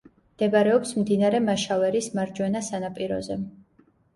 [0.37, 3.39] მდებარეობს მდინარე მაშავერის მარჯვენა სანაპიროზე.